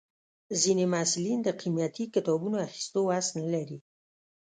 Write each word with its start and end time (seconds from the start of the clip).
ځینې 0.61 0.85
محصلین 0.93 1.39
د 1.43 1.49
قیمتي 1.61 2.05
کتابونو 2.15 2.57
اخیستو 2.67 2.99
وس 3.09 3.27
نه 3.39 3.45
لري. 3.53 3.77